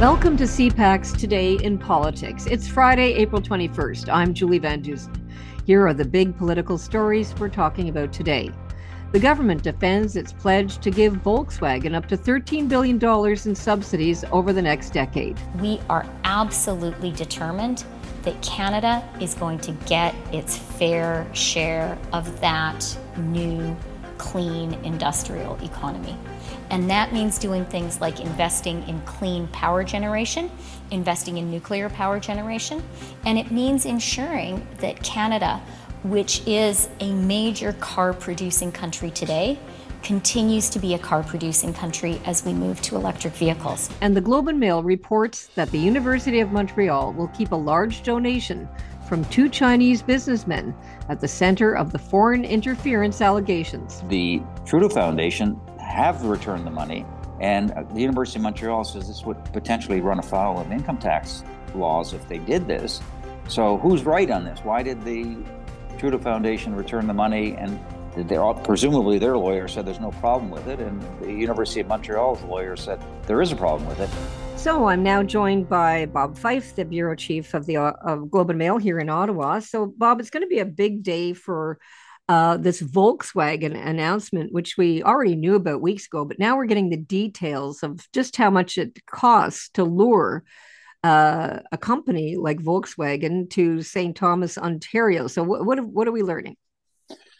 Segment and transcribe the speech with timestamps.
[0.00, 2.46] Welcome to CPAC's Today in Politics.
[2.46, 4.08] It's Friday, April 21st.
[4.10, 5.12] I'm Julie Van Dusen.
[5.66, 8.50] Here are the big political stories we're talking about today.
[9.12, 12.98] The government defends its pledge to give Volkswagen up to $13 billion
[13.46, 15.38] in subsidies over the next decade.
[15.60, 17.84] We are absolutely determined
[18.22, 23.76] that Canada is going to get its fair share of that new
[24.16, 26.16] clean industrial economy.
[26.70, 30.50] And that means doing things like investing in clean power generation,
[30.90, 32.82] investing in nuclear power generation,
[33.26, 35.60] and it means ensuring that Canada,
[36.04, 39.58] which is a major car producing country today,
[40.02, 43.90] continues to be a car producing country as we move to electric vehicles.
[44.00, 48.02] And the Globe and Mail reports that the University of Montreal will keep a large
[48.02, 48.68] donation
[49.06, 50.74] from two Chinese businessmen
[51.08, 54.02] at the center of the foreign interference allegations.
[54.08, 57.04] The Trudeau Foundation have returned the money,
[57.40, 61.42] and the University of Montreal says this would potentially run afoul of income tax
[61.74, 63.00] laws if they did this.
[63.48, 64.60] So, who's right on this?
[64.60, 65.36] Why did the
[65.98, 67.78] Trudeau Foundation return the money and
[68.32, 72.42] all, presumably their lawyer said there's no problem with it, and the University of Montreal's
[72.42, 74.10] lawyer said there is a problem with it.
[74.56, 78.50] So I'm now joined by Bob Fife, the bureau chief of the uh, of Globe
[78.50, 79.60] and Mail here in Ottawa.
[79.60, 81.78] So Bob, it's going to be a big day for
[82.30, 86.88] uh, this Volkswagen announcement, which we already knew about weeks ago, but now we're getting
[86.88, 90.44] the details of just how much it costs to lure
[91.02, 94.14] uh, a company like Volkswagen to St.
[94.14, 95.26] Thomas, Ontario.
[95.26, 96.56] So what what, what are we learning?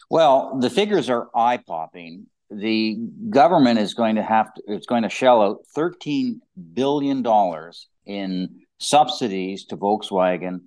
[0.09, 2.97] Well, the figures are eye popping the
[3.29, 6.41] government is going to have to it's going to shell out 13
[6.73, 10.59] billion dollars in subsidies to Volkswagen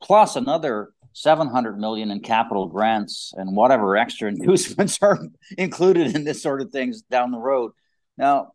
[0.00, 5.18] plus another 700 million in capital grants and whatever extra inducements are
[5.58, 7.72] included in this sort of things down the road
[8.16, 8.52] now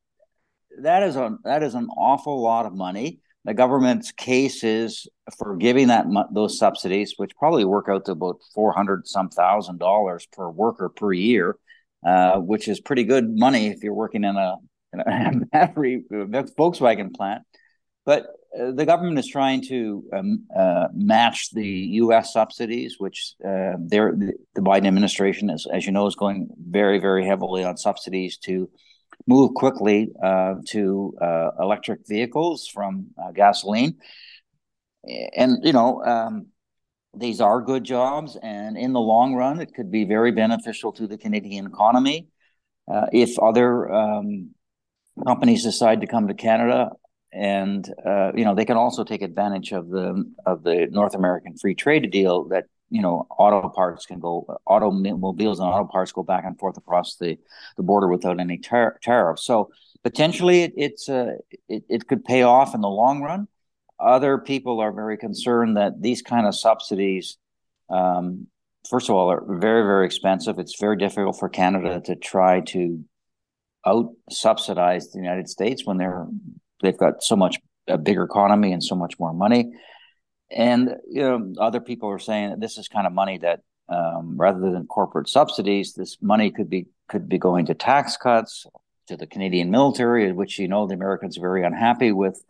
[0.81, 5.55] that is a that is an awful lot of money the government's case is for
[5.55, 10.49] giving that those subsidies which probably work out to about 400 some thousand dollars per
[10.49, 11.57] worker per year
[12.05, 14.55] uh, which is pretty good money if you're working in a,
[14.93, 17.43] in a battery Volkswagen plant.
[18.05, 21.67] But uh, the government is trying to um, uh, match the
[22.01, 22.33] U.S.
[22.33, 27.25] subsidies, which uh, the, the Biden administration, is, as you know, is going very, very
[27.25, 28.69] heavily on subsidies to
[29.25, 33.97] move quickly uh, to uh, electric vehicles from gasoline.
[35.35, 36.47] And you know, um,
[37.15, 41.07] these are good jobs, and in the long run, it could be very beneficial to
[41.07, 42.27] the Canadian economy.
[42.91, 44.51] Uh, if other um,
[45.25, 46.91] companies decide to come to Canada,
[47.33, 51.57] and uh, you know they can also take advantage of the of the North American
[51.57, 56.23] Free Trade deal that you know auto parts can go automobiles and auto parts go
[56.23, 57.37] back and forth across the,
[57.75, 59.43] the border without any tar- tariffs.
[59.43, 59.69] So
[60.03, 61.33] potentially it, it's uh,
[61.67, 63.47] it, it could pay off in the long run.
[63.99, 67.37] Other people are very concerned that these kind of subsidies,
[67.89, 68.47] um,
[68.87, 70.59] first of all, are very, very expensive.
[70.59, 73.03] It's very difficult for Canada to try to
[73.85, 76.27] out subsidize the United States when they're
[76.81, 77.57] they've got so much
[77.87, 79.71] a bigger economy and so much more money.
[80.51, 84.35] And you know, other people are saying that this is kind of money that um,
[84.37, 88.65] rather than corporate subsidies, this money could be could be going to tax cuts
[89.07, 92.41] to the Canadian military, which you know the Americans are very unhappy with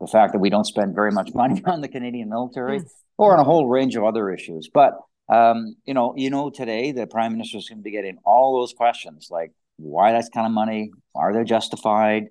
[0.00, 2.86] the fact that we don't spend very much money on the Canadian military, mm.
[3.18, 4.70] or on a whole range of other issues.
[4.72, 4.94] But
[5.28, 8.60] um, you know, you know, today the prime minister is going to be getting all
[8.60, 12.26] those questions like why that kind of money, are they justified?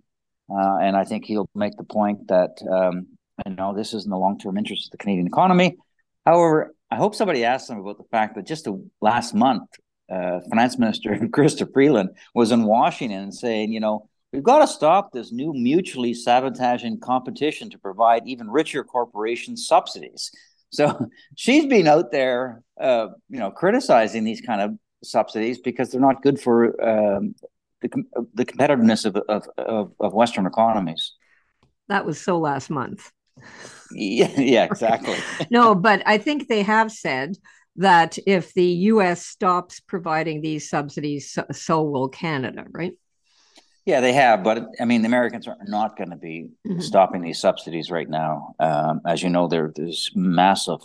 [0.51, 3.07] Uh, and I think he'll make the point that um,
[3.45, 5.77] you know this is in the long term interest of the Canadian economy.
[6.25, 9.69] However, I hope somebody asks him about the fact that just the last month,
[10.11, 15.11] uh, Finance Minister Chrystia Freeland was in Washington saying, you know, We've got to stop
[15.11, 20.31] this new mutually sabotaging competition to provide even richer corporations subsidies.
[20.69, 26.01] So she's been out there, uh, you know, criticizing these kind of subsidies because they're
[26.01, 27.33] not good for um,
[27.81, 27.89] the,
[28.33, 31.13] the competitiveness of, of, of, of Western economies.
[31.87, 33.11] That was so last month.
[33.91, 35.17] Yeah, yeah, exactly.
[35.49, 37.37] no, but I think they have said
[37.77, 39.25] that if the U.S.
[39.25, 42.93] stops providing these subsidies, so, so will Canada, right?
[43.85, 46.79] Yeah, they have, but I mean, the Americans are not going to be mm-hmm.
[46.81, 48.53] stopping these subsidies right now.
[48.59, 50.81] Um, as you know, there, there's massive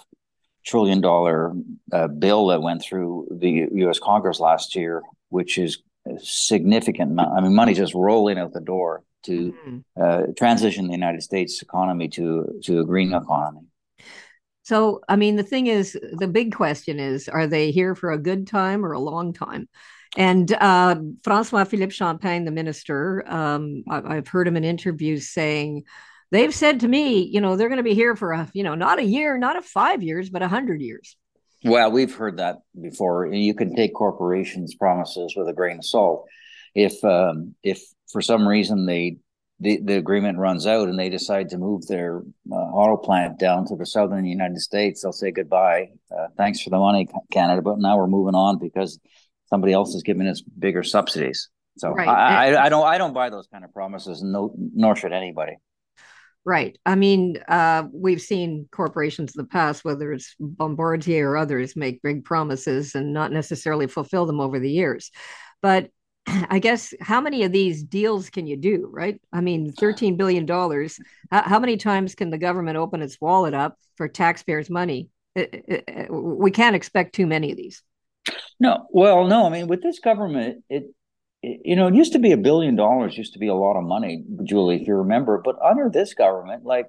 [0.64, 1.52] trillion dollar
[1.92, 3.98] uh, bill that went through the U.S.
[3.98, 5.82] Congress last year, which is
[6.18, 7.18] significant.
[7.18, 9.78] I mean, money just rolling out the door to mm-hmm.
[10.00, 13.66] uh, transition the United States economy to to a green economy.
[14.62, 18.18] So, I mean, the thing is, the big question is: Are they here for a
[18.18, 19.68] good time or a long time?
[20.16, 25.84] And uh, Francois Philippe Champagne, the minister, um, I, have heard him in interviews saying
[26.30, 28.76] they've said to me, you know, they're going to be here for a, you know,
[28.76, 31.16] not a year, not a five years, but a hundred years.
[31.64, 33.26] Well, we've heard that before.
[33.26, 36.26] You can take corporations' promises with a grain of salt.
[36.74, 39.18] If um, if for some reason they
[39.60, 43.66] the, the agreement runs out and they decide to move their uh, auto plant down
[43.66, 45.90] to the southern United States, they'll say goodbye.
[46.10, 48.98] Uh, thanks for the money, Canada, but now we're moving on because
[49.46, 51.48] somebody else is giving us bigger subsidies.
[51.78, 52.08] So right.
[52.08, 54.22] I, I, I, don't I don't buy those kind of promises.
[54.22, 55.56] No, nor should anybody.
[56.46, 56.78] Right.
[56.84, 62.02] I mean, uh, we've seen corporations in the past, whether it's Bombardier or others, make
[62.02, 65.10] big promises and not necessarily fulfill them over the years.
[65.62, 65.88] But
[66.26, 69.20] I guess how many of these deals can you do, right?
[69.32, 70.46] I mean, $13 billion.
[70.46, 75.08] How, how many times can the government open its wallet up for taxpayers' money?
[76.10, 77.82] We can't expect too many of these.
[78.60, 79.46] No, well, no.
[79.46, 80.84] I mean, with this government, it
[81.64, 83.84] you know, it used to be a billion dollars, used to be a lot of
[83.84, 85.40] money, Julie, if you remember.
[85.44, 86.86] But under this government, like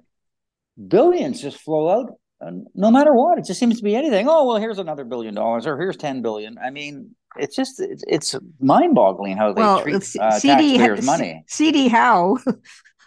[0.88, 3.38] billions just flow out and no matter what.
[3.38, 4.28] It just seems to be anything.
[4.28, 6.58] Oh, well, here's another billion dollars, or here's 10 billion.
[6.58, 11.04] I mean, it's just, it's, it's mind boggling how they well, treat uh, CD, taxpayers'
[11.04, 11.44] money.
[11.48, 12.38] CD Howe.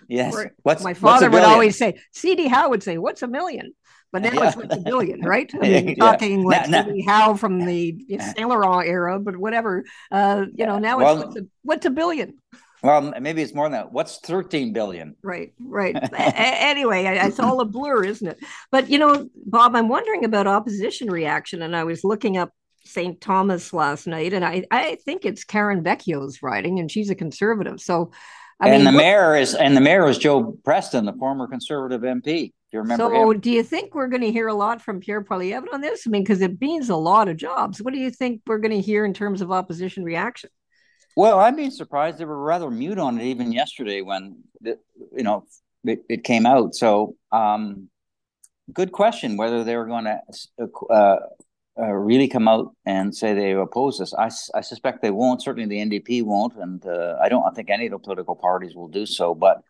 [0.09, 0.35] yes.
[0.63, 3.73] What's, my father would always say, CD Howe would say, What's a million?
[4.11, 4.47] But now yeah.
[4.47, 5.49] it's with a billion, right?
[5.53, 5.95] I mean, yeah.
[5.95, 9.85] talking like now, now, Howe from the Saint Laurent era, but whatever.
[10.11, 12.39] Uh, you know, now well, it's what's a, what's a billion?
[12.81, 13.91] Well, maybe it's more than that.
[13.91, 15.15] What's 13 billion?
[15.21, 15.97] Right, right.
[16.17, 18.39] anyway, it's all a blur, isn't it?
[18.71, 21.61] But, you know, Bob, I'm wondering about opposition reaction.
[21.61, 22.53] And I was looking up
[22.85, 23.19] St.
[23.19, 27.81] Thomas last night, and I, I think it's Karen Vecchio's writing, and she's a conservative.
[27.81, 28.11] So,
[28.61, 32.01] I and mean, the mayor is and the mayor is Joe Preston, the former conservative
[32.01, 33.39] MP you remember so him?
[33.39, 36.05] do you think we're going to hear a lot from Pierre Poilievre on this?
[36.05, 37.81] I mean, because it means a lot of jobs.
[37.81, 40.49] What do you think we're going to hear in terms of opposition reaction?
[41.15, 44.77] Well, I'm being surprised they were rather mute on it even yesterday when the,
[45.15, 45.45] you know
[45.83, 46.75] it, it, came out.
[46.75, 47.89] So, um,
[48.71, 51.17] good question whether they were going to uh,
[51.79, 54.13] uh, really come out and say they oppose this.
[54.13, 55.41] I, I suspect they won't.
[55.41, 57.43] Certainly, the NDP won't, and uh, I don't.
[57.43, 59.33] I think any of the political parties will do so.
[59.33, 59.61] But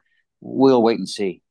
[0.42, 1.42] we'll wait and see.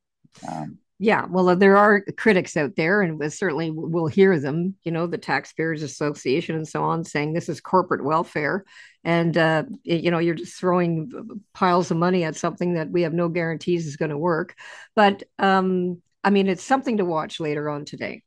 [0.47, 4.75] Um, yeah, well, there are critics out there, and certainly we'll hear them.
[4.83, 8.65] You know, the Taxpayers Association and so on, saying this is corporate welfare,
[9.05, 11.09] and uh, you know, you're just throwing
[11.53, 14.55] piles of money at something that we have no guarantees is going to work.
[14.93, 18.23] But um, I mean, it's something to watch later on today.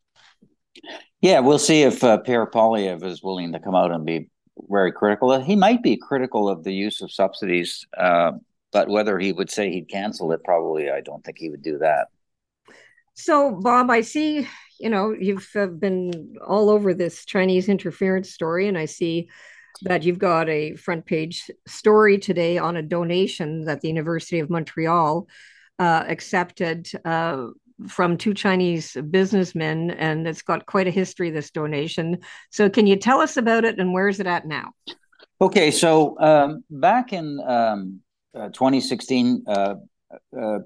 [1.20, 4.30] Yeah, we'll see if uh, Pierre Poilievre is willing to come out and be
[4.70, 5.38] very critical.
[5.42, 8.32] He might be critical of the use of subsidies, uh,
[8.72, 11.76] but whether he would say he'd cancel it, probably I don't think he would do
[11.76, 12.08] that.
[13.14, 14.49] So, Bob, I see,
[14.81, 19.29] you know, you've uh, been all over this Chinese interference story, and I see
[19.82, 24.49] that you've got a front page story today on a donation that the University of
[24.49, 25.26] Montreal
[25.79, 27.49] uh, accepted uh,
[27.88, 32.19] from two Chinese businessmen, and it's got quite a history, this donation.
[32.50, 34.73] So, can you tell us about it and where is it at now?
[35.41, 38.00] Okay, so um, back in um,
[38.35, 39.44] uh, 2016,
[40.37, 40.59] uh,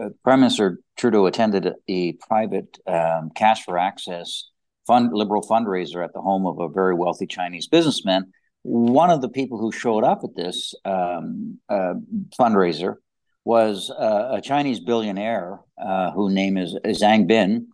[0.00, 4.50] uh, Prime Minister Trudeau attended a private um, cash for access
[4.86, 8.32] fund liberal fundraiser at the home of a very wealthy Chinese businessman.
[8.62, 11.94] One of the people who showed up at this um, uh,
[12.38, 12.96] fundraiser
[13.44, 17.68] was uh, a Chinese billionaire uh, whose name is Zhang Bin,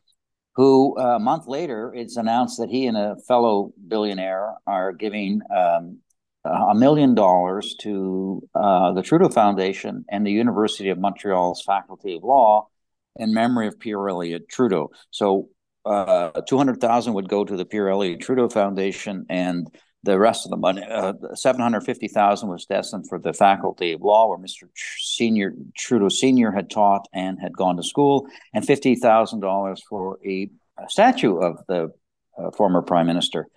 [0.54, 5.40] who uh, a month later it's announced that he and a fellow billionaire are giving
[5.54, 5.98] um,
[6.46, 12.24] a million dollars to uh, the Trudeau Foundation and the University of Montreal's Faculty of
[12.24, 12.68] Law
[13.16, 14.90] in memory of Pierre Elliott Trudeau.
[15.10, 15.48] So
[15.84, 19.68] uh, 200,000 would go to the Pierre Elliott Trudeau Foundation and
[20.06, 24.38] the rest of the money, uh, 750,000 was destined for the Faculty of Law, where
[24.38, 24.68] Mr.
[24.98, 30.48] Senior Trudeau Senior had taught and had gone to school, and $50,000 for a,
[30.78, 31.90] a, statue of the
[32.38, 33.48] uh, former Prime Minister.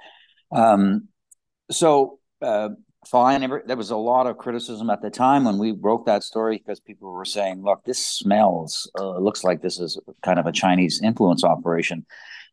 [0.51, 1.09] Um,
[1.69, 2.69] so uh,
[3.07, 3.41] fine.
[3.65, 6.79] There was a lot of criticism at the time when we broke that story because
[6.79, 8.89] people were saying, "Look, this smells.
[8.99, 12.05] Uh, looks like this is kind of a Chinese influence operation."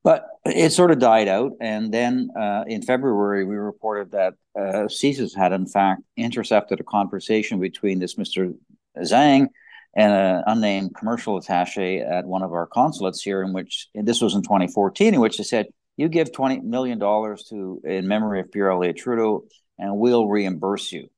[0.02, 4.86] But it sort of died out, and then uh, in February we reported that uh,
[4.86, 8.54] CSIS had in fact intercepted a conversation between this Mr.
[8.98, 9.48] Zhang
[9.96, 14.34] and an unnamed commercial attaché at one of our consulates here, in which this was
[14.34, 15.66] in 2014, in which they said,
[15.96, 19.42] "You give 20 million dollars to in memory of Pierre Elliott Trudeau."
[19.78, 21.08] And we'll reimburse you.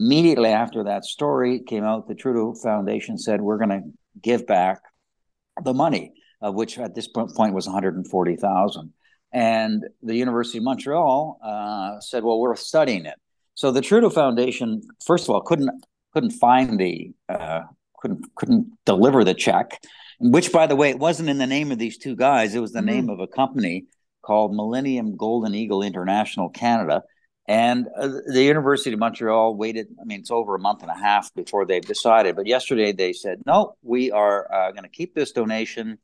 [0.00, 3.82] Immediately after that story came out, the Trudeau Foundation said, We're going to
[4.20, 4.80] give back
[5.62, 8.92] the money, of which at this point was 140,000.
[9.32, 13.16] And the University of Montreal uh, said, Well, we're studying it.
[13.54, 15.70] So the Trudeau Foundation, first of all, couldn't
[16.12, 17.62] couldn't find the uh,
[17.98, 19.82] couldn't couldn't deliver the check.
[20.18, 22.54] Which, by the way, it wasn't in the name of these two guys.
[22.54, 22.86] It was the mm-hmm.
[22.86, 23.84] name of a company
[24.22, 27.02] called Millennium Golden Eagle International Canada.
[27.48, 30.98] And uh, the University of Montreal waited, I mean, it's over a month and a
[30.98, 32.34] half before they've decided.
[32.34, 35.98] But yesterday they said, no, we are uh, going to keep this donation.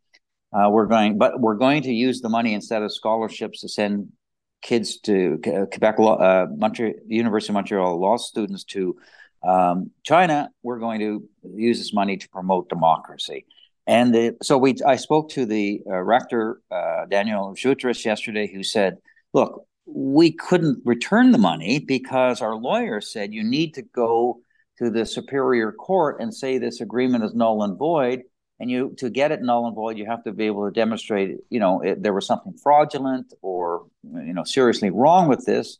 [0.52, 4.12] Uh, we're going, but we're going to use the money instead of scholarships to send
[4.60, 8.96] kids to Quebec, uh, Montreal, University of Montreal law students to
[9.42, 10.50] um, China.
[10.62, 13.46] We're going to use this money to promote democracy.
[13.86, 18.62] And the, so we, I spoke to the uh, rector, uh, Daniel Jutras, yesterday, who
[18.62, 18.98] said,
[19.32, 24.40] look, we couldn't return the money because our lawyer said you need to go
[24.78, 28.22] to the superior court and say this agreement is null and void
[28.60, 31.36] and you to get it null and void you have to be able to demonstrate
[31.50, 35.78] you know it, there was something fraudulent or you know seriously wrong with this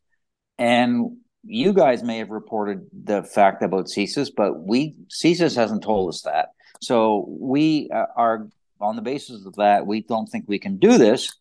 [0.58, 6.08] and you guys may have reported the fact about CSIS, but we CSIS hasn't told
[6.08, 6.50] us that.
[6.80, 8.48] So we uh, are
[8.80, 11.32] on the basis of that we don't think we can do this.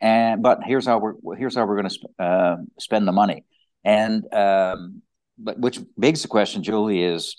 [0.00, 3.44] And but here's how we're here's how we're going to uh, spend the money.
[3.84, 5.02] And um,
[5.38, 7.36] but which begs the question, Julie, is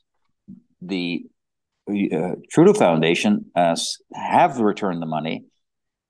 [0.82, 1.26] the
[1.90, 3.76] uh, Trudeau Foundation uh,
[4.14, 5.46] have returned the money,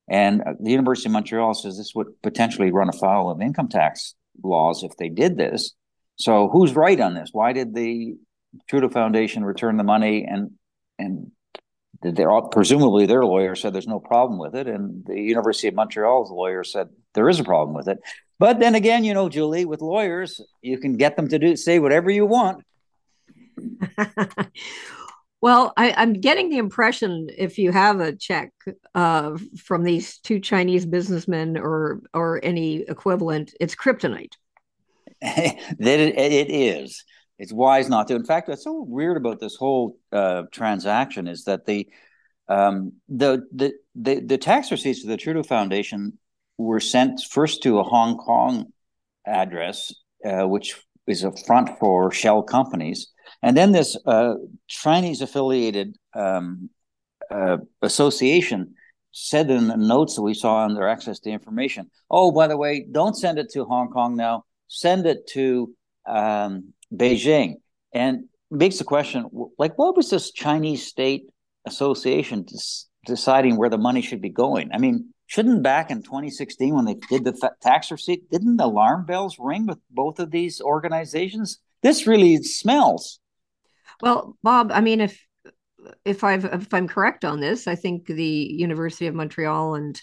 [0.09, 4.15] and uh, the University of Montreal says this would potentially run afoul of income tax
[4.43, 5.73] laws if they did this.
[6.17, 7.29] So who's right on this?
[7.31, 8.15] Why did the
[8.69, 10.51] Trudeau Foundation return the money and
[10.99, 11.31] and
[12.01, 15.75] they're all, presumably their lawyer said there's no problem with it, and the University of
[15.75, 17.99] Montreal's lawyer said there is a problem with it.
[18.39, 21.79] But then again, you know, Julie, with lawyers, you can get them to do say
[21.79, 22.63] whatever you want.
[25.41, 28.51] well, I, am getting the impression if you have a check
[28.95, 34.33] uh, from these two Chinese businessmen or or any equivalent, it's kryptonite.
[35.21, 37.03] that it, it is.
[37.41, 38.15] It's wise not to.
[38.15, 41.87] In fact, what's so weird about this whole uh, transaction is that the,
[42.47, 46.19] um, the the the the tax receipts of the Trudeau Foundation
[46.59, 48.67] were sent first to a Hong Kong
[49.25, 49.91] address,
[50.23, 50.75] uh, which
[51.07, 53.07] is a front for shell companies,
[53.41, 54.35] and then this uh,
[54.67, 56.69] Chinese affiliated um,
[57.31, 58.75] uh, association
[59.13, 61.89] said in the notes that we saw on their access to information.
[62.09, 65.73] Oh, by the way, don't send it to Hong Kong now send it to
[66.07, 67.55] um, Beijing.
[67.93, 69.25] And makes the question
[69.57, 71.29] like, what was this Chinese state
[71.65, 72.45] association
[73.05, 74.69] deciding where the money should be going?
[74.73, 79.05] I mean, shouldn't back in 2016 when they did the tax receipt, didn't the alarm
[79.05, 81.59] bells ring with both of these organizations?
[81.81, 83.19] This really smells.
[84.01, 85.25] Well, Bob, I mean, if
[86.05, 89.99] if I've if I'm correct on this, I think the University of Montreal and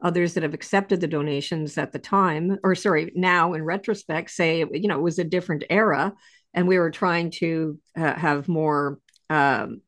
[0.00, 4.58] others that have accepted the donations at the time or sorry now in retrospect say
[4.72, 6.12] you know it was a different era
[6.52, 8.98] and we were trying to uh, have more
[9.30, 9.80] um,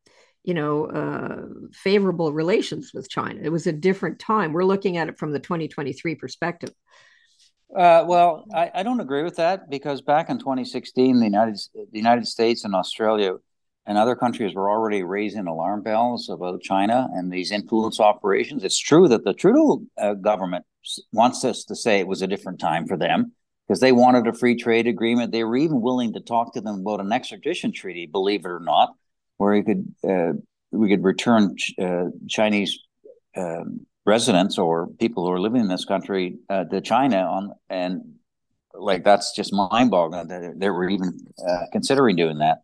[0.45, 3.41] you know uh, favorable relations with china.
[3.43, 4.53] It was a different time.
[4.53, 6.73] We're looking at it from the 2023 perspective.
[7.75, 11.99] Uh, well, I, I, don't agree with that because back in 2016, the United the
[11.99, 13.35] United States and Australia
[13.88, 18.62] and other countries were already raising alarm bells about China and these influence operations.
[18.62, 20.66] It's true that the Trudeau uh, government
[21.11, 23.33] wants us to say it was a different time for them
[23.66, 25.33] because they wanted a free trade agreement.
[25.33, 28.61] They were even willing to talk to them about an extradition treaty, believe it or
[28.61, 28.95] not,
[29.38, 30.33] where we could uh,
[30.71, 32.78] we could return ch- uh, Chinese
[33.38, 38.02] um, residents or people who are living in this country uh, to China on and
[38.75, 42.59] like that's just mind-boggling that they were even uh, considering doing that.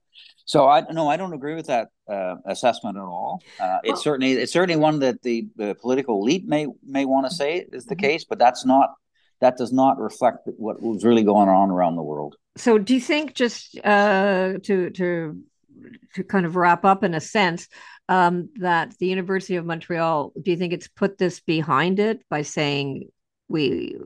[0.44, 3.42] So I no, I don't agree with that uh, assessment at all.
[3.58, 7.28] Uh, it's well, certainly it's certainly one that the, the political elite may may want
[7.28, 8.04] to say is the mm-hmm.
[8.04, 8.94] case, but that's not
[9.40, 12.36] that does not reflect what was really going on around the world.
[12.56, 15.42] So, do you think just uh, to to
[16.14, 17.68] to kind of wrap up in a sense
[18.08, 22.42] um, that the University of Montreal, do you think it's put this behind it by
[22.42, 23.08] saying
[23.48, 23.96] we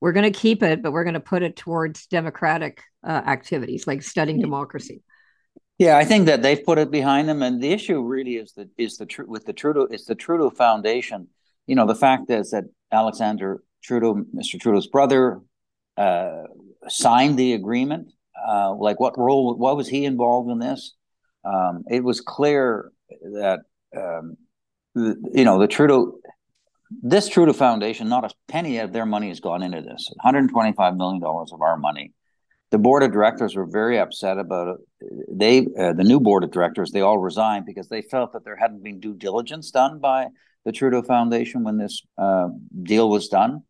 [0.00, 3.86] we're going to keep it, but we're going to put it towards democratic uh, activities
[3.86, 5.02] like studying democracy?
[5.78, 8.68] Yeah, I think that they've put it behind them, and the issue really is the
[8.76, 11.28] is the with the Trudeau it's the Trudeau Foundation.
[11.66, 14.58] You know, the fact is that Alexander Trudeau, Mr.
[14.60, 15.40] Trudeau's brother,
[15.96, 16.44] uh,
[16.88, 18.08] signed the agreement.
[18.48, 19.56] Uh, like, what role?
[19.56, 20.94] What was he involved in this?
[21.44, 22.90] Um, it was clear
[23.32, 23.60] that
[23.96, 24.36] um,
[24.96, 26.18] the, you know the Trudeau,
[27.02, 30.10] this Trudeau Foundation, not a penny of their money has gone into this.
[30.22, 32.12] One hundred twenty-five million dollars of our money
[32.70, 35.26] the board of directors were very upset about it.
[35.30, 38.56] They, uh, the new board of directors, they all resigned because they felt that there
[38.56, 40.28] hadn't been due diligence done by
[40.64, 42.48] the Trudeau Foundation when this uh,
[42.82, 43.62] deal was done,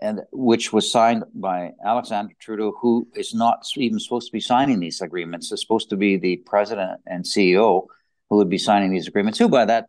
[0.00, 4.78] and which was signed by Alexander Trudeau, who is not even supposed to be signing
[4.78, 5.50] these agreements.
[5.50, 7.86] Is supposed to be the president and CEO.
[8.30, 9.38] who would be signing these agreements.
[9.38, 9.86] Who, by that,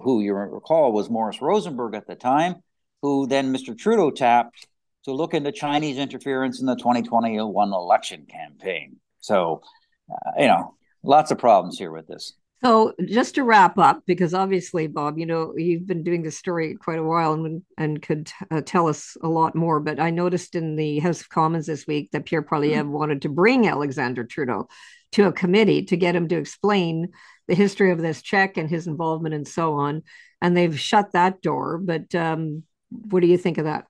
[0.00, 2.62] who you recall was Morris Rosenberg at the time,
[3.02, 3.76] who then Mr.
[3.76, 4.66] Trudeau tapped
[5.06, 8.96] to look into Chinese interference in the 2021 election campaign.
[9.20, 9.62] So,
[10.10, 12.34] uh, you know, lots of problems here with this.
[12.64, 16.74] So, just to wrap up, because obviously, Bob, you know, you've been doing this story
[16.74, 19.78] quite a while and, and could uh, tell us a lot more.
[19.78, 22.90] But I noticed in the House of Commons this week that Pierre Poilievre mm-hmm.
[22.90, 24.68] wanted to bring Alexander Trudeau
[25.12, 27.12] to a committee to get him to explain
[27.46, 30.02] the history of this check and his involvement and so on.
[30.42, 31.78] And they've shut that door.
[31.78, 33.84] But um, what do you think of that?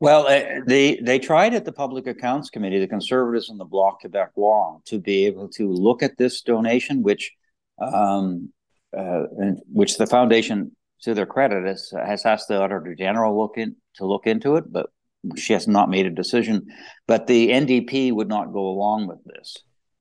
[0.00, 4.02] Well, uh, they they tried at the Public Accounts Committee, the Conservatives and the Bloc
[4.02, 7.32] Québécois, to be able to look at this donation, which
[7.78, 8.50] um,
[8.96, 9.24] uh,
[9.70, 14.06] which the foundation, to their credit, has, has asked the Auditor General look in, to
[14.06, 14.90] look into it, but
[15.36, 16.66] she has not made a decision.
[17.06, 19.56] But the NDP would not go along with this.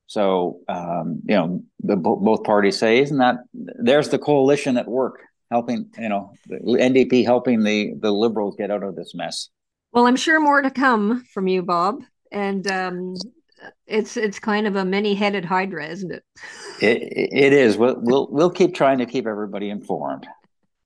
[0.07, 5.19] So, um, you know, the, both parties say, isn't that there's the coalition at work
[5.51, 9.49] helping, you know, the NDP helping the, the Liberals get out of this mess.
[9.91, 12.03] Well, I'm sure more to come from you, Bob.
[12.31, 13.15] And um,
[13.87, 16.23] it's it's kind of a many-headed hydra, isn't it?
[16.79, 17.77] It it is.
[17.77, 20.27] We'll we'll we'll keep trying to keep everybody informed.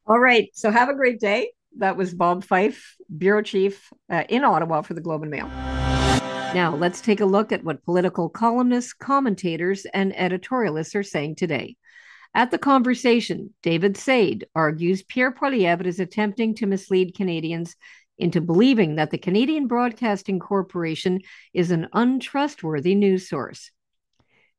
[0.07, 0.50] All right.
[0.53, 1.51] So have a great day.
[1.79, 5.48] That was Bob Fife, bureau chief uh, in Ottawa for the Globe and Mail.
[6.53, 11.75] Now let's take a look at what political columnists, commentators, and editorialists are saying today.
[12.36, 17.75] At the conversation, David Said argues Pierre Poilievre is attempting to mislead Canadians
[18.17, 21.22] into believing that the Canadian Broadcasting Corporation
[21.53, 23.72] is an untrustworthy news source.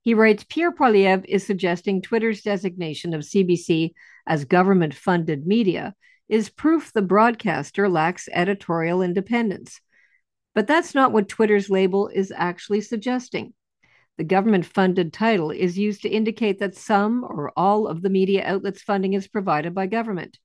[0.03, 3.93] He writes Pierre Poilievre is suggesting Twitter's designation of CBC
[4.27, 5.95] as government funded media
[6.29, 9.81] is proof the broadcaster lacks editorial independence.
[10.55, 13.55] But that's not what Twitter's label is actually suggesting.
[14.17, 18.45] The government funded title is used to indicate that some or all of the media
[18.45, 20.39] outlets' funding is provided by government.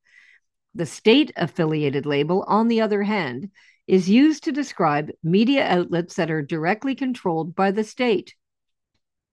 [0.76, 3.50] The state affiliated label, on the other hand,
[3.88, 8.36] is used to describe media outlets that are directly controlled by the state.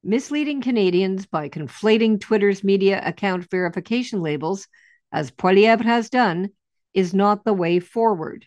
[0.03, 4.67] Misleading Canadians by conflating Twitter's media account verification labels,
[5.13, 6.51] as Poilievre has done,
[6.95, 8.47] is not the way forward.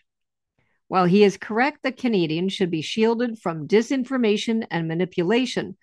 [0.88, 5.76] While he is correct that Canadians should be shielded from disinformation and manipulation,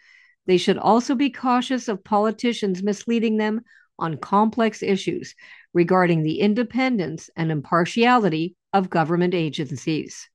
[0.46, 3.62] they should also be cautious of politicians misleading them
[3.98, 5.36] on complex issues
[5.73, 10.30] regarding the independence and impartiality of government agencies.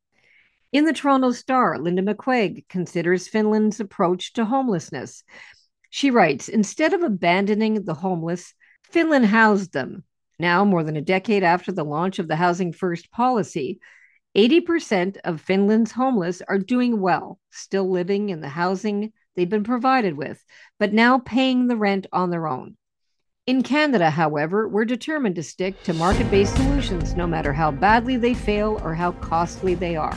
[0.72, 5.22] In the Toronto Star, Linda McQuaig considers Finland's approach to homelessness.
[5.90, 10.04] She writes Instead of abandoning the homeless, Finland housed them.
[10.38, 13.80] Now, more than a decade after the launch of the Housing First policy,
[14.34, 20.16] 80% of Finland's homeless are doing well, still living in the housing they've been provided
[20.16, 20.42] with,
[20.78, 22.76] but now paying the rent on their own.
[23.48, 28.16] In Canada, however, we're determined to stick to market based solutions no matter how badly
[28.16, 30.16] they fail or how costly they are.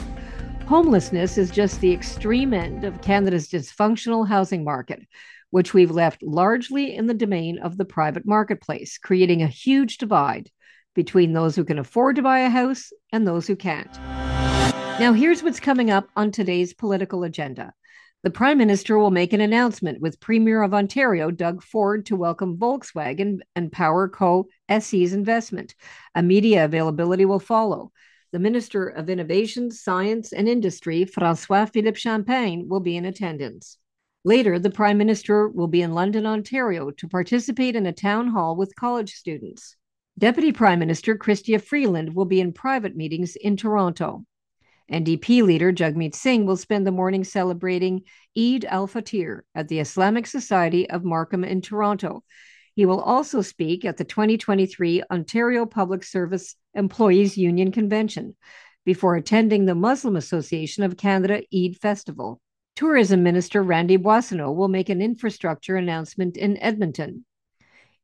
[0.67, 5.07] Homelessness is just the extreme end of Canada's dysfunctional housing market,
[5.49, 10.51] which we've left largely in the domain of the private marketplace, creating a huge divide
[10.93, 13.91] between those who can afford to buy a house and those who can't.
[14.99, 17.73] Now, here's what's coming up on today's political agenda.
[18.25, 22.57] The Prime Minister will make an announcement with Premier of Ontario Doug Ford to welcome
[22.57, 25.75] Volkswagen and PowerCo SE's investment.
[26.15, 27.91] A media availability will follow.
[28.31, 33.77] The Minister of Innovation, Science and Industry, Francois Philippe Champagne, will be in attendance.
[34.23, 38.55] Later, the Prime Minister will be in London, Ontario to participate in a town hall
[38.55, 39.75] with college students.
[40.17, 44.25] Deputy Prime Minister Chrystia Freeland will be in private meetings in Toronto.
[44.91, 48.03] NDP leader Jagmeet Singh will spend the morning celebrating
[48.37, 52.23] Eid al Fitr at the Islamic Society of Markham in Toronto.
[52.75, 58.35] He will also speak at the 2023 Ontario Public Service Employees Union Convention
[58.85, 62.39] before attending the Muslim Association of Canada Eid Festival.
[62.75, 67.25] Tourism Minister Randy Boissonnault will make an infrastructure announcement in Edmonton.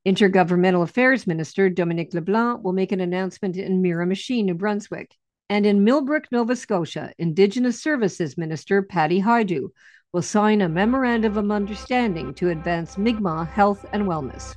[0.08, 5.15] Intergovernmental Affairs Minister Dominic LeBlanc will make an announcement in Miramichi, New Brunswick.
[5.52, 9.68] And in Millbrook, Nova Scotia, Indigenous Services Minister Patty Hajdu
[10.14, 14.56] will sign a memorandum of understanding to advance Mi'kmaq health and wellness.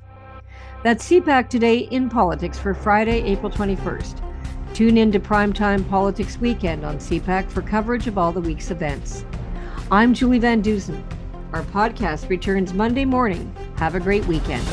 [0.84, 4.22] That's CPAC Today in Politics for Friday, April 21st.
[4.72, 9.24] Tune in to Primetime Politics Weekend on CPAC for coverage of all the week's events.
[9.90, 11.02] I'm Julie Van Dusen.
[11.52, 13.52] Our podcast returns Monday morning.
[13.78, 14.64] Have a great weekend.